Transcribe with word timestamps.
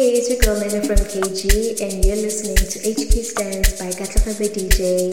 Hey, 0.00 0.12
it's 0.12 0.30
your 0.30 0.38
girl 0.40 0.58
Nina 0.58 0.80
from 0.80 0.96
KG, 0.96 1.76
and 1.82 2.02
you're 2.02 2.16
listening 2.16 2.56
to 2.56 2.78
HQ 2.88 3.12
Stance 3.20 3.78
by 3.78 3.90
Katlafabe 3.92 4.48
DJ. 4.48 5.12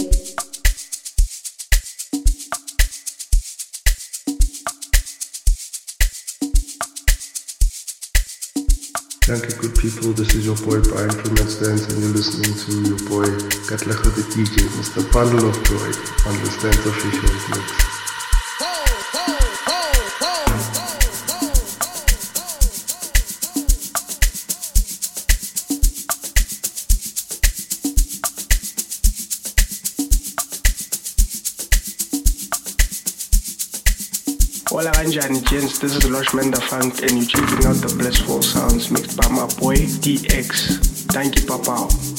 Thank 9.28 9.44
you, 9.44 9.60
good 9.60 9.76
people. 9.78 10.14
This 10.14 10.34
is 10.36 10.46
your 10.46 10.56
boy 10.56 10.80
Brian 10.88 11.12
from 11.12 11.36
Stance, 11.36 11.92
and 11.92 12.02
you're 12.02 12.16
listening 12.16 12.56
to 12.56 12.88
your 12.88 13.10
boy 13.10 13.28
Katlego 13.68 14.16
the 14.16 14.24
DJ, 14.32 14.70
Mr. 14.80 15.04
Bundle 15.12 15.50
of 15.50 15.56
Joy, 15.66 15.92
on 16.32 16.40
the 16.40 16.50
Stands 16.50 16.86
official 16.86 17.60
mix. 17.60 17.97
Kanjani 35.28 35.50
gents, 35.50 35.80
this 35.80 35.96
is 35.96 36.04
Loshman 36.04 36.54
the 36.54 36.62
Funk 36.62 37.02
and 37.02 37.12
you're 37.12 37.26
checking 37.26 37.66
out 37.66 37.76
the 37.76 37.94
blissful 37.98 38.42
sounds 38.42 38.90
mixed 38.90 39.18
by 39.18 39.28
my 39.28 39.46
boy 39.60 39.76
Dee 40.00 40.26
X. 40.30 40.78
Thank 41.12 41.36
you, 41.40 41.46
Papa. 41.46 42.17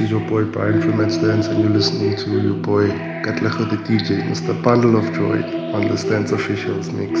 Is 0.00 0.10
your 0.10 0.20
boy 0.20 0.44
Brian 0.44 0.80
from 0.80 0.96
Let's 0.96 1.18
Dance, 1.18 1.46
and 1.48 1.60
you're 1.60 1.68
listening 1.68 2.16
to 2.16 2.40
your 2.40 2.54
boy 2.54 2.88
Katlego 3.22 3.68
the 3.68 3.76
DJ, 3.76 4.22
Mr. 4.22 4.60
Bundle 4.62 4.96
of 4.96 5.04
Joy 5.12 5.42
on 5.74 5.88
the 5.88 5.98
Stance 5.98 6.32
Officials 6.32 6.88
mix. 6.88 7.20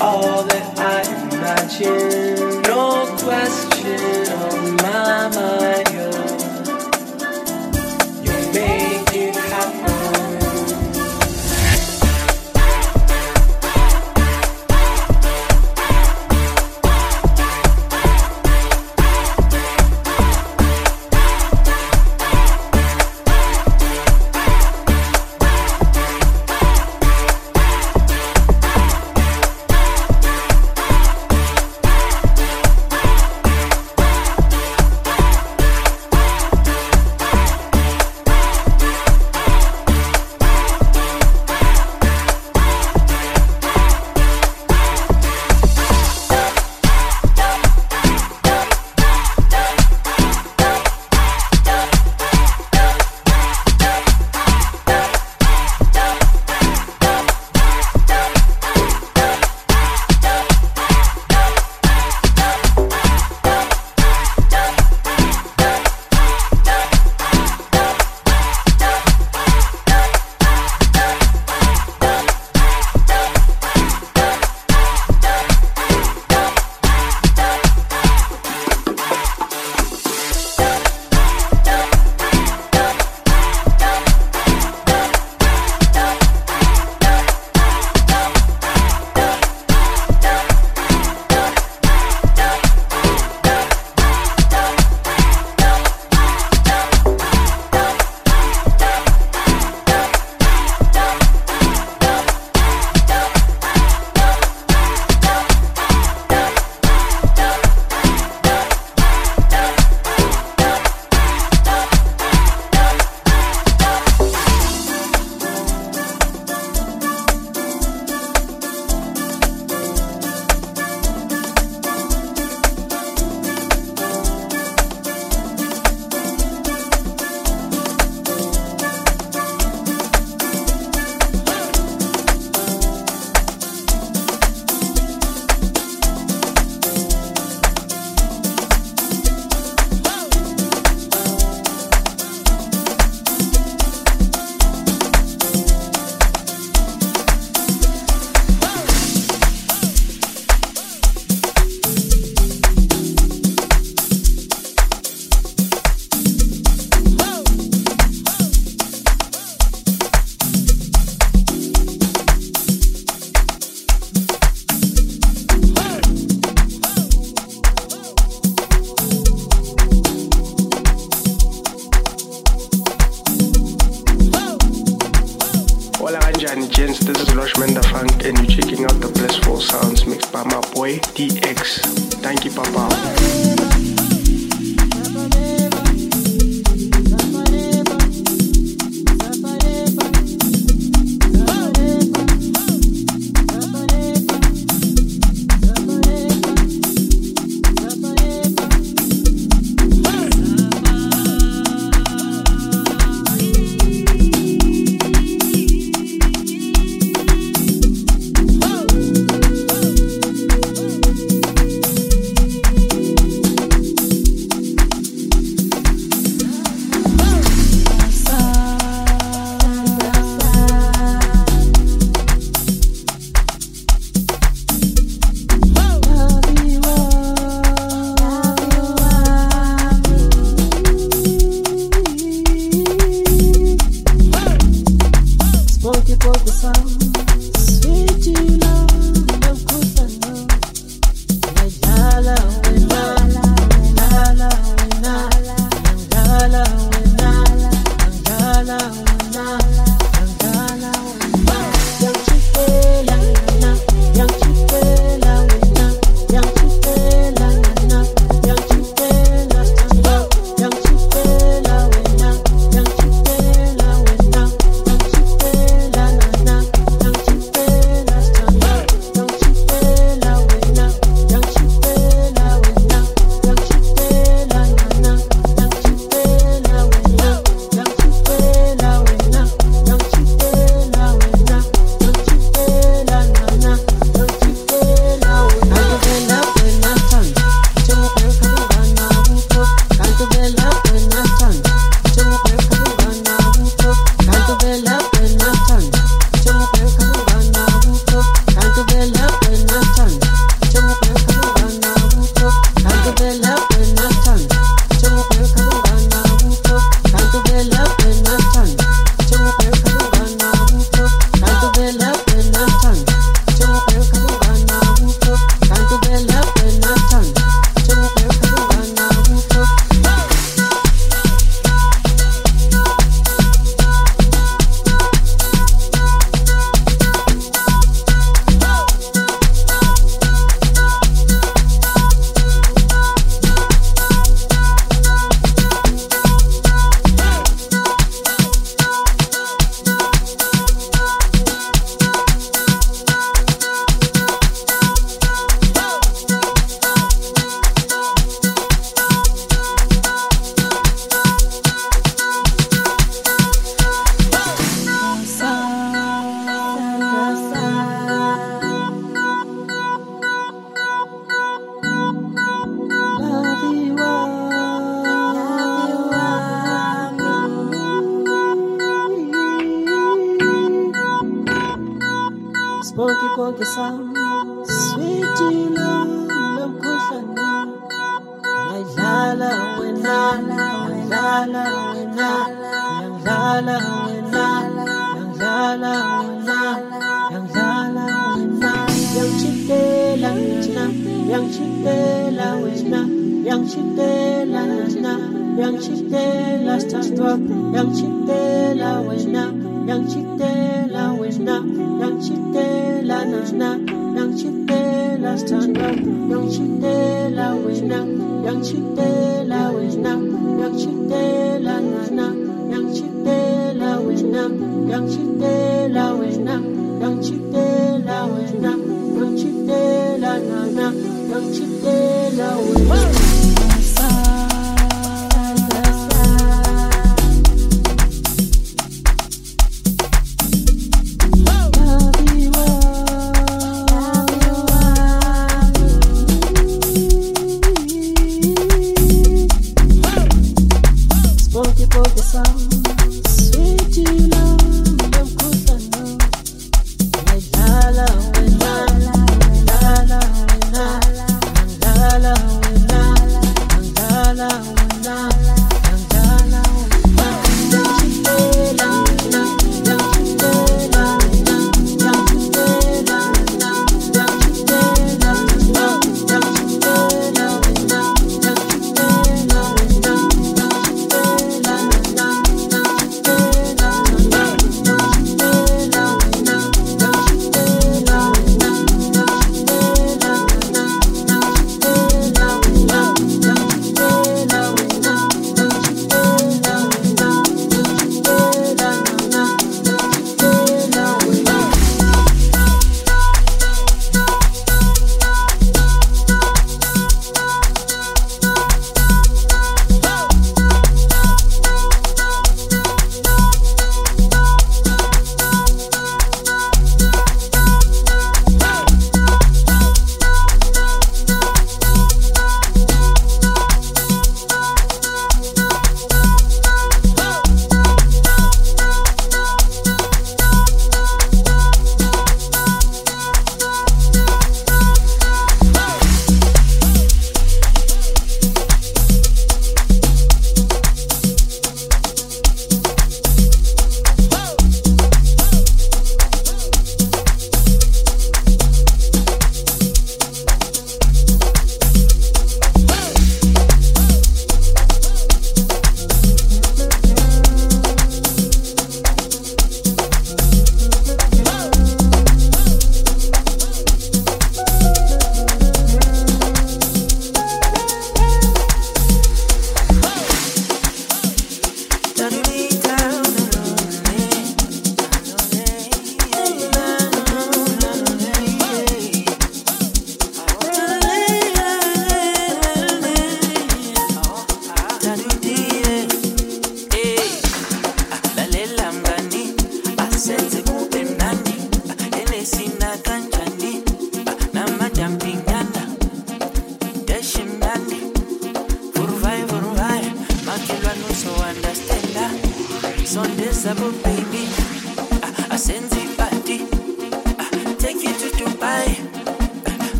all 0.00 0.42
that 0.44 0.78
I 0.78 1.02
imagine. 1.34 2.62
No 2.62 3.06
question. 3.18 3.59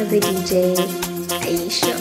for 0.00 0.06
the 0.06 0.20
DJ 0.20 0.74
Aisha. 1.44 1.94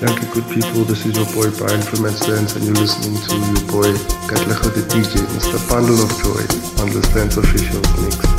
Thank 0.00 0.20
you, 0.20 0.28
good 0.34 0.44
people. 0.52 0.84
This 0.84 1.06
is 1.06 1.16
your 1.16 1.24
boy 1.32 1.56
Brian 1.56 1.80
from 1.80 2.06
Stance, 2.10 2.56
and 2.56 2.64
you're 2.66 2.74
listening 2.74 3.16
to 3.16 3.34
your 3.34 3.72
boy 3.72 3.92
Katlego 4.28 4.68
the 4.74 4.82
DJ, 4.92 5.24
Mr. 5.32 5.56
Bundle 5.70 6.02
of 6.04 6.10
Joy, 6.22 6.82
on 6.82 6.92
the 6.92 7.02
Stance 7.06 7.38
Official 7.38 7.80
Mix. 8.02 8.35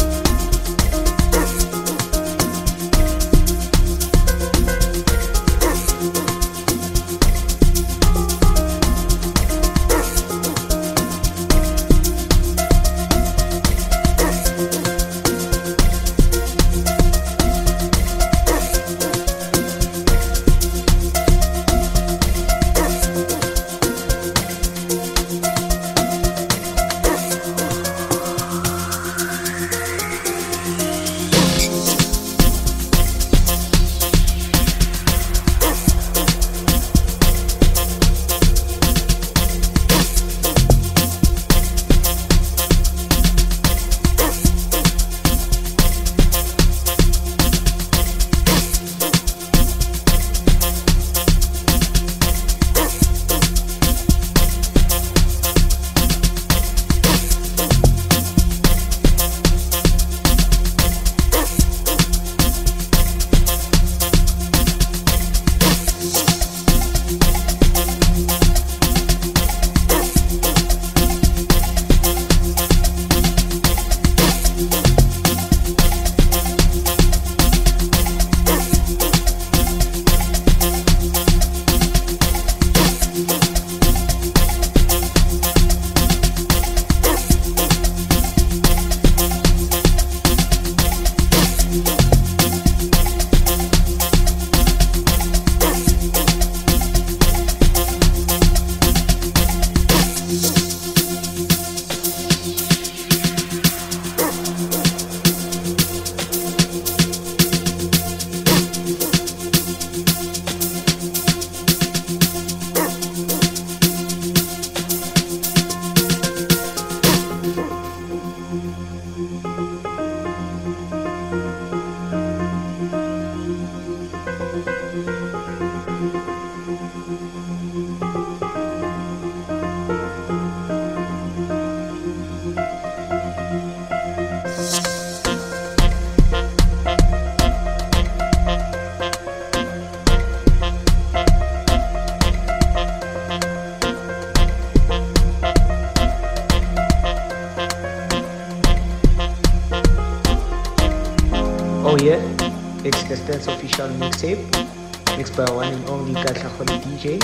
DJ. 156.97 157.21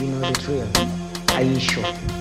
You 0.00 0.06
know 0.08 0.32
the 0.32 0.40
drill. 0.40 2.19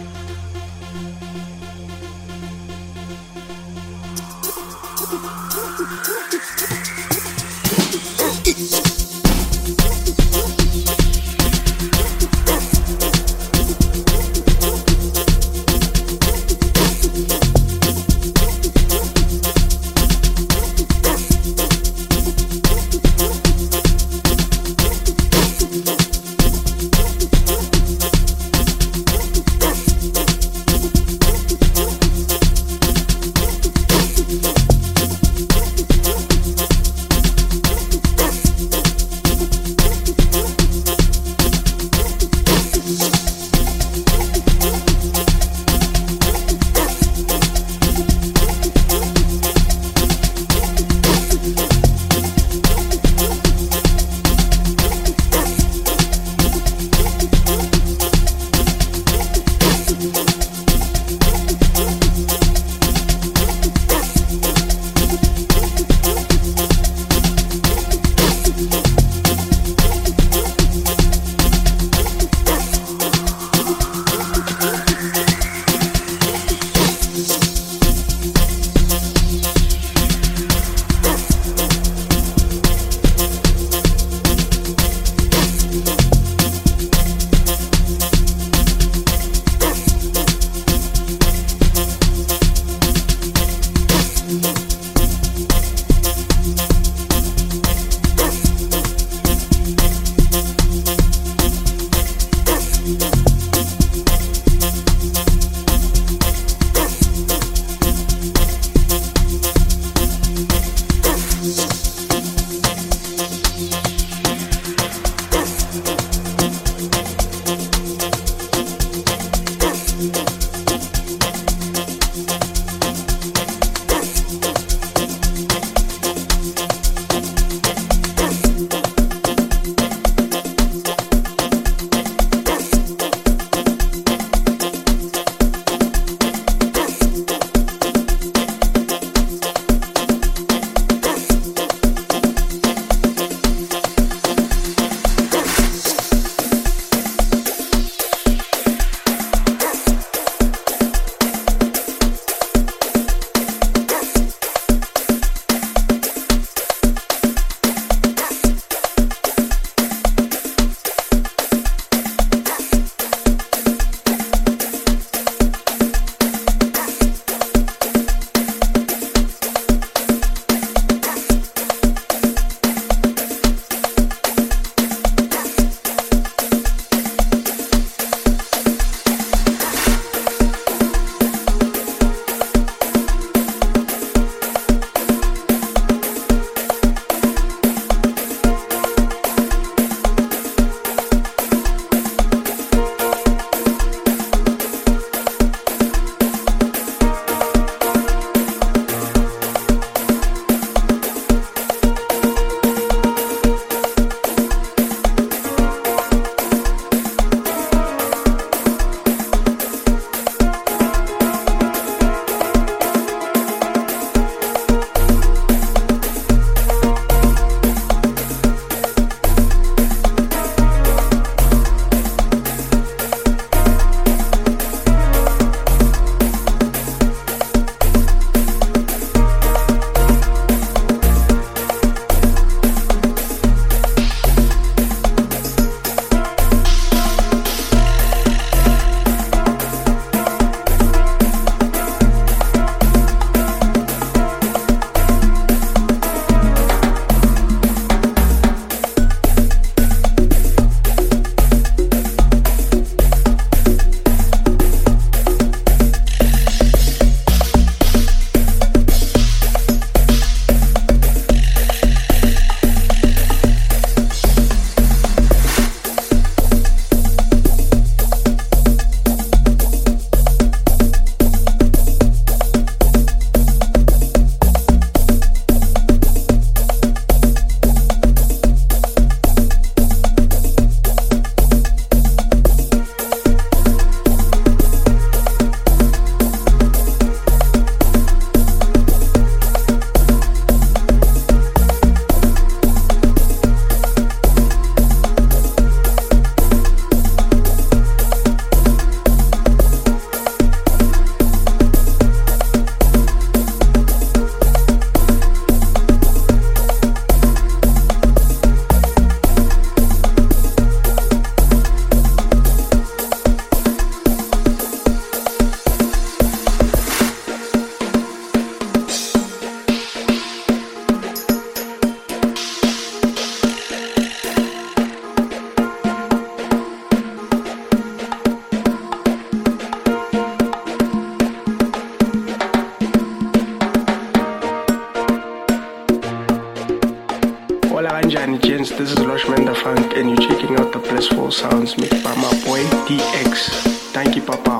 gents, 338.49 338.71
this 338.71 338.91
is 338.91 338.97
Lushman 338.97 339.45
the 339.45 339.53
Funk, 339.53 339.95
and 339.95 340.09
you're 340.09 340.27
checking 340.27 340.55
out 340.57 340.73
the 340.73 340.79
Blissful 340.79 341.29
Sounds 341.29 341.77
made 341.77 341.91
by 342.03 342.15
my 342.15 342.33
boy 342.43 342.61
Dee 342.87 342.99
X. 343.21 343.49
Thank 343.93 344.15
you, 344.15 344.23
Papa. 344.23 344.57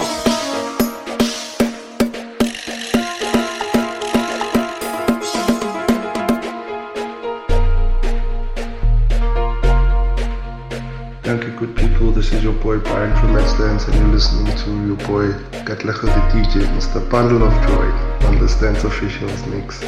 Thank 11.24 11.46
you, 11.46 11.52
good 11.58 11.76
people, 11.76 12.12
this 12.12 12.32
is 12.32 12.44
your 12.44 12.54
boy 12.54 12.78
Brian 12.78 13.16
from 13.20 13.48
Stance 13.48 13.88
and 13.88 13.96
you're 13.96 14.08
listening 14.10 14.56
to 14.56 14.70
your 14.86 14.98
boy 15.08 15.32
Katlego 15.66 16.02
the 16.02 16.24
DJ, 16.32 16.62
Mr. 16.78 17.10
Bundle 17.10 17.42
of 17.42 17.54
Joy 17.68 17.88
on 18.28 18.38
the 18.38 18.48
Stance 18.48 18.84
Officials 18.84 19.48
Mix. 19.48 19.84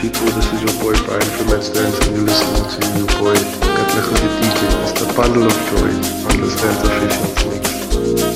people, 0.00 0.24
this 0.32 0.50
is 0.54 0.62
your 0.62 0.72
boy 0.82 0.96
Brian 1.04 1.20
from 1.36 1.48
Ed 1.48 1.60
Dance 1.74 2.06
and 2.06 2.16
you're 2.16 2.24
listening 2.24 2.64
to 2.72 2.98
your 2.98 3.06
boy 3.20 3.34
get 3.36 3.88
the 3.92 4.30
DJ. 4.40 4.60
It's 4.82 4.92
the 4.98 5.12
bundle 5.12 5.44
of 5.44 5.52
joy 5.68 5.92
on 6.26 6.40
the 6.40 6.48
Stance 6.48 6.82
official 6.88 7.50
mix. 7.50 8.29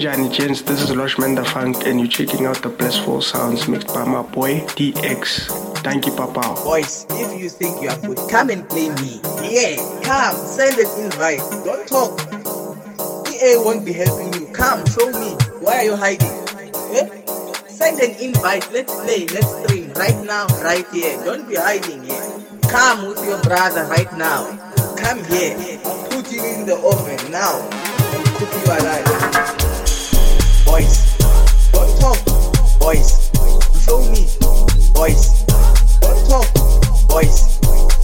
Gents, 0.00 0.62
this 0.62 0.80
is 0.80 0.88
Loshman 0.96 1.36
the 1.36 1.44
Funk 1.44 1.86
and 1.86 2.00
you're 2.00 2.08
checking 2.08 2.46
out 2.46 2.62
the 2.62 2.70
blissful 2.70 3.20
sounds 3.20 3.68
mixed 3.68 3.88
by 3.88 4.02
my 4.02 4.22
boy 4.22 4.66
Dee 4.74 4.94
X. 4.96 5.48
Thank 5.82 6.06
you, 6.06 6.12
Papa. 6.12 6.40
Boys, 6.64 7.04
if 7.10 7.38
you 7.38 7.50
think 7.50 7.82
you 7.82 7.90
are 7.90 7.98
good, 8.00 8.16
come 8.30 8.48
and 8.48 8.66
play 8.66 8.88
me. 8.88 9.20
Yeah, 9.44 9.76
come, 10.02 10.36
send 10.36 10.78
an 10.78 10.88
invite. 11.04 11.40
Don't 11.66 11.86
talk. 11.86 12.18
EA 13.28 13.60
won't 13.60 13.84
be 13.84 13.92
helping 13.92 14.32
you. 14.40 14.48
Come, 14.54 14.86
show 14.86 15.12
me. 15.12 15.36
Why 15.60 15.76
are 15.76 15.84
you 15.84 15.96
hiding? 15.96 16.32
Eh? 16.96 17.68
Send 17.68 18.00
an 18.00 18.16
invite. 18.22 18.72
Let's 18.72 18.94
play. 19.04 19.26
Let's 19.26 19.52
stream 19.64 19.92
right 19.92 20.16
now, 20.24 20.46
right 20.64 20.88
here. 20.94 21.22
Don't 21.26 21.46
be 21.46 21.56
hiding 21.56 22.04
here. 22.04 22.40
Come 22.70 23.06
with 23.06 23.22
your 23.22 23.42
brother 23.42 23.84
right 23.84 24.10
now. 24.16 24.48
Come 24.96 25.22
here. 25.24 25.58
Put 26.08 26.32
you 26.32 26.42
in 26.42 26.64
the 26.64 26.80
oven 26.80 27.30
now 27.30 27.60
and 28.16 28.24
cook 28.38 28.48
you 28.48 28.72
alive. 28.72 29.89
Boys, 30.70 31.16
don't 31.72 31.98
talk. 31.98 32.24
Boys, 32.78 33.28
show 33.82 33.98
me. 34.06 34.22
Boys, 34.94 35.42
don't 35.98 36.28
talk. 36.30 36.46
Boys, 37.08 37.58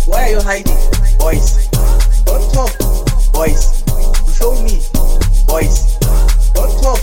why 0.04 0.22
are 0.24 0.30
you 0.30 0.40
hiding? 0.40 0.74
Boys, 1.16 1.68
don't 2.24 2.42
talk. 2.52 2.74
Boys, 3.32 3.84
show 4.36 4.50
me. 4.64 4.82
Boys, 5.46 5.96
don't 6.54 6.82
talk. 6.82 6.98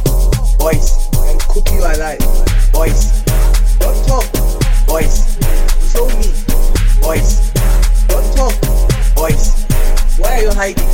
Boys, 0.60 1.08
you 1.72 1.80
alive. 1.80 2.20
Boys, 2.74 3.24
don't 3.80 4.06
talk. 4.06 4.28
Boys, 4.86 5.40
show 5.94 6.10
me. 6.20 6.28
Boys, 7.00 7.54
don't 8.10 8.36
talk. 8.36 8.54
Boys, 9.16 9.64
why 10.18 10.40
are 10.40 10.42
you 10.42 10.52
hiding? 10.52 10.93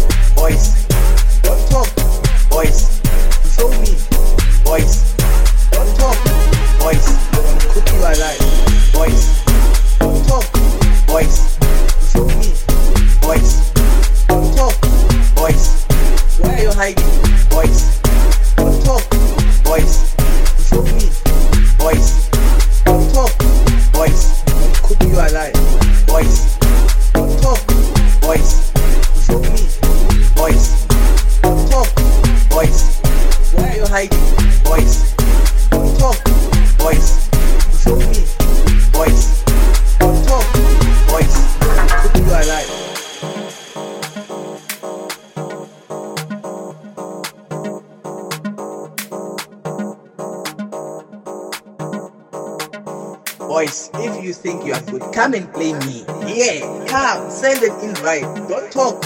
and 55.40 55.54
play 55.54 55.74
me. 55.88 56.04
Yeah, 56.28 56.60
come, 56.88 57.32
send 57.32 57.64
an 57.64 57.74
invite. 57.80 58.28
Don't 58.50 58.72
talk. 58.72 59.04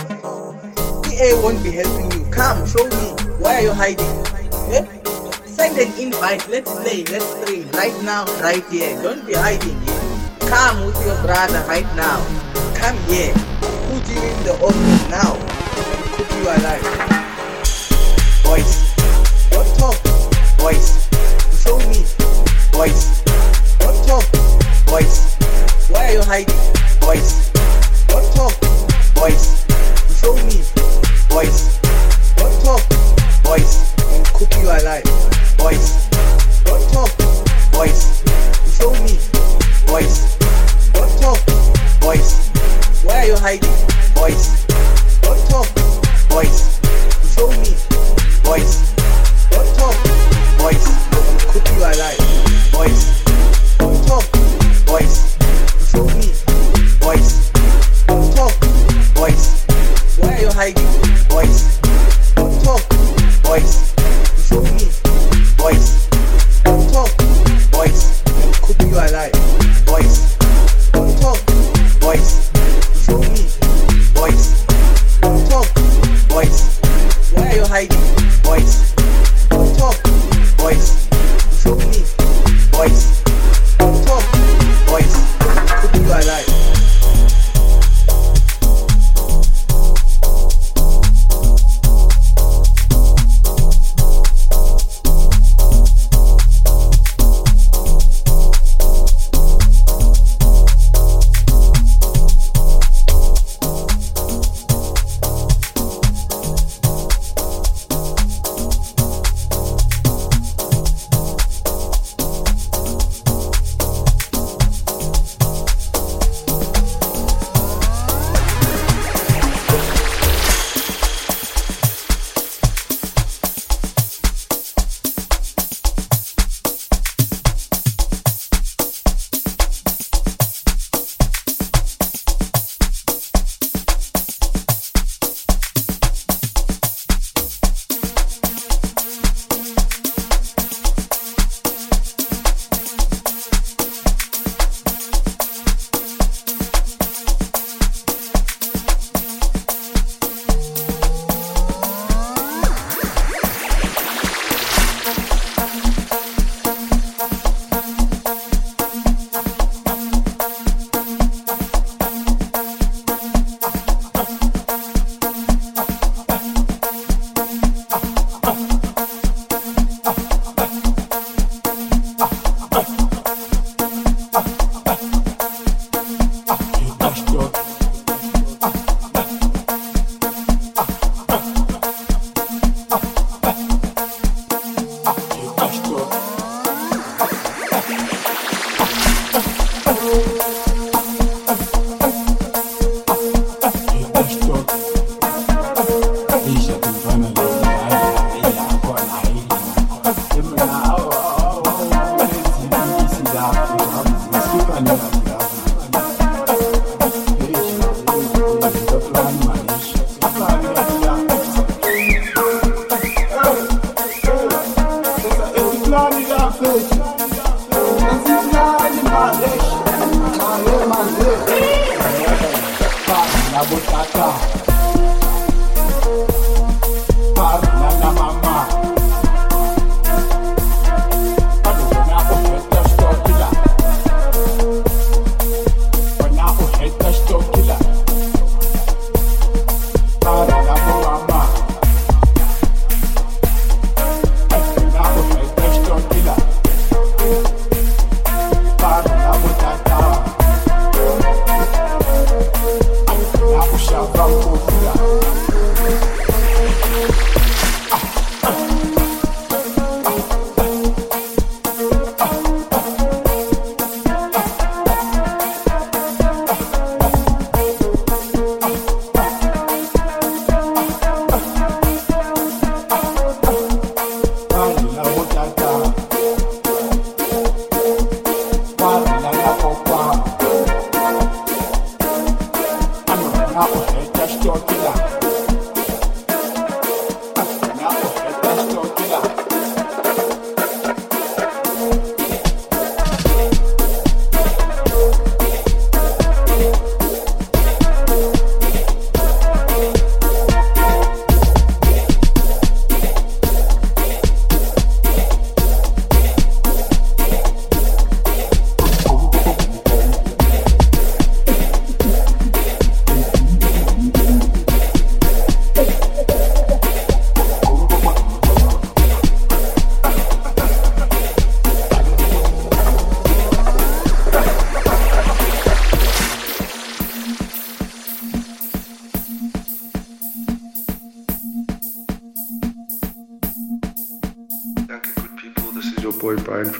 EA 1.11 1.33
won't 1.41 1.63
be 1.63 1.71
helping 1.71 2.11
you. 2.11 2.25
Come, 2.31 2.65
show 2.67 2.85
me. 2.85 3.07
Why 3.37 3.55
are 3.57 3.61
you 3.61 3.71
hiding? 3.71 4.15
Yeah? 4.71 4.85
Send 5.45 5.77
an 5.77 5.93
invite. 5.99 6.47
Let's 6.49 6.71
play. 6.71 7.03
Let's 7.03 7.29
play 7.43 7.61
right 7.77 7.95
now, 8.03 8.25
right 8.41 8.65
here. 8.69 8.99
Don't 9.03 9.25
be 9.27 9.33
hiding. 9.33 9.77
Yeah? 9.85 10.39
Come 10.49 10.85
with 10.85 11.05
your 11.05 11.21
brother 11.21 11.63
right 11.67 11.89
now. 11.95 12.17
Come 12.73 12.97
here. 13.05 13.33
Put 13.61 14.09
you 14.09 14.21
in 14.21 14.43
the 14.43 14.57
oven 14.57 15.09
now. 15.11 15.37
Cook 16.17 16.31
you 16.31 16.43
alive. 16.49 17.12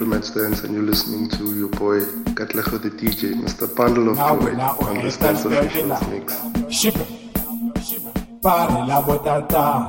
Brian 0.04 0.22
Stance, 0.22 0.64
and 0.64 0.74
you're 0.74 0.82
listening 0.82 1.28
to 1.30 1.56
your 1.56 1.68
boy 1.68 2.00
Katlego 2.36 2.80
the 2.80 2.90
DJ, 2.90 3.32
Mr. 3.34 3.74
Bundle 3.74 4.10
of 4.10 4.16
Now 4.16 4.38
Joy, 4.38 4.52
now 4.52 4.76
on 4.80 5.02
the 5.02 5.10
Stance 5.10 5.40
start 5.40 5.64
Officials. 5.64 6.08
Mix. 6.08 6.74
Ship 6.74 6.94
it. 6.96 8.42
Pare 8.42 8.86
la 8.86 9.00
botata, 9.00 9.88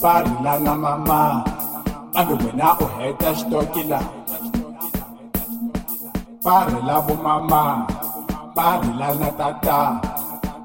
pare 0.00 0.42
la 0.42 0.58
na 0.58 0.74
mama, 0.74 1.44
kambe 2.12 2.34
wena 2.44 2.76
u 2.80 2.86
heta 2.98 3.34
xitoki 3.34 3.88
la. 3.88 4.00
Pare 6.42 6.82
la 6.82 7.00
bo 7.00 7.14
mama, 7.14 7.86
pare 8.54 8.90
la 8.98 9.14
na 9.14 9.30
tata, 9.30 10.00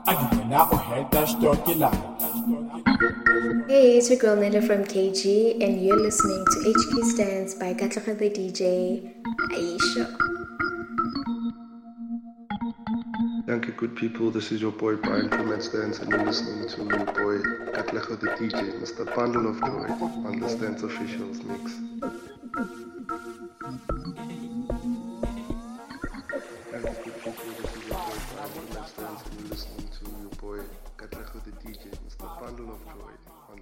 kambe 0.06 0.38
wena 0.38 0.66
u 0.72 0.78
heta 0.90 1.22
xitoki 1.28 1.76
la. 1.78 2.11
Hey, 3.82 3.98
it's 3.98 4.12
your 4.12 4.20
girl 4.20 4.38
Neda 4.38 4.62
from 4.64 4.84
KG, 4.84 5.60
and 5.60 5.84
you're 5.84 5.98
listening 6.00 6.46
to 6.52 6.72
HQ 6.72 7.04
Stance 7.04 7.56
by 7.56 7.74
Katlego 7.74 8.16
the 8.16 8.30
DJ, 8.30 9.12
Aisha. 9.58 10.06
Thank 13.48 13.66
you, 13.66 13.74
good 13.74 13.96
people. 13.96 14.30
This 14.30 14.52
is 14.52 14.62
your 14.62 14.72
boy 14.72 14.98
Brian 14.98 15.30
from 15.30 15.60
Stance, 15.60 15.98
and 15.98 16.12
you're 16.12 16.24
listening 16.24 16.70
to 16.70 16.84
your 16.96 17.06
boy 17.06 17.40
Katlego 17.74 18.20
the 18.20 18.28
DJ, 18.38 18.80
Mr. 18.80 19.04
Bundle 19.16 19.50
of 19.50 19.60
Joy, 19.60 19.88
on 20.28 20.40
the 20.40 20.48
Stance 20.48 20.84
Officials 20.84 21.42
Mix. 21.42 21.74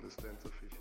Listening 0.04 0.38
to 0.44 0.50
your 0.62 0.79